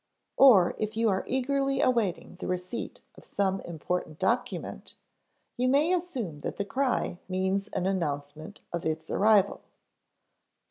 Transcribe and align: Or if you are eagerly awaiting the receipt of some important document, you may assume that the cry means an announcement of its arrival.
Or 0.37 0.73
if 0.79 0.97
you 0.97 1.09
are 1.09 1.23
eagerly 1.27 1.79
awaiting 1.79 2.37
the 2.37 2.47
receipt 2.47 3.01
of 3.13 3.23
some 3.23 3.61
important 3.65 4.17
document, 4.17 4.95
you 5.57 5.67
may 5.67 5.93
assume 5.93 6.39
that 6.39 6.57
the 6.57 6.65
cry 6.65 7.19
means 7.29 7.67
an 7.67 7.85
announcement 7.85 8.61
of 8.73 8.83
its 8.83 9.11
arrival. 9.11 9.61